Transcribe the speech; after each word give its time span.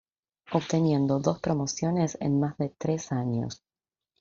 Obteniendo 0.51 1.19
dos 1.19 1.37
promociones 1.39 2.17
en 2.21 2.39
más 2.39 2.57
de 2.57 2.69
tres 2.75 3.11
años. 3.11 3.61